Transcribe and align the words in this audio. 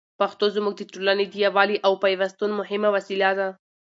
پښتو 0.19 0.45
زموږ 0.55 0.73
د 0.77 0.81
ټولني 0.93 1.25
د 1.29 1.33
یووالي 1.45 1.77
او 1.87 1.93
پېوستون 2.03 2.51
مهمه 2.59 2.89
وسیله 2.95 3.29
ده. 3.39 3.47